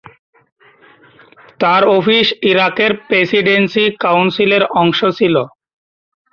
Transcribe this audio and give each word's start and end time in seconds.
তার 1.59 1.81
অফিস 1.97 2.27
ইরাকের 2.51 2.91
প্রেসিডেন্সি 3.07 3.85
কাউন্সিলের 4.03 4.63
অংশ 4.81 4.99
ছিল। 5.17 5.35